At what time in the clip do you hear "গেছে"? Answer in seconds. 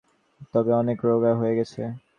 1.59-1.81